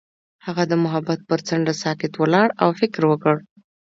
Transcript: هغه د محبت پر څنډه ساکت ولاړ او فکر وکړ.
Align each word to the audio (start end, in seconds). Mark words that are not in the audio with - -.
هغه 0.45 0.63
د 0.71 0.73
محبت 0.83 1.19
پر 1.29 1.39
څنډه 1.47 1.73
ساکت 1.83 2.13
ولاړ 2.17 2.47
او 2.63 2.69
فکر 2.81 3.01
وکړ. 3.07 3.35